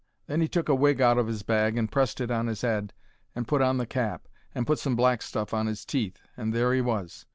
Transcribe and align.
Then 0.25 0.41
'e 0.41 0.47
took 0.47 0.67
a 0.67 0.73
wig 0.73 0.99
out 0.99 1.19
of 1.19 1.29
'is 1.29 1.43
bag 1.43 1.77
and 1.77 1.91
pressed 1.91 2.19
it 2.21 2.31
on 2.31 2.47
his 2.47 2.63
'ead, 2.63 2.91
put 3.45 3.61
on 3.61 3.77
the 3.77 3.85
cap, 3.85 4.27
put 4.65 4.79
some 4.79 4.95
black 4.95 5.21
stuff 5.21 5.53
on 5.53 5.67
'is 5.67 5.85
teeth, 5.85 6.17
and 6.35 6.51
there 6.55 6.73
he 6.73 6.81
was. 6.81 7.27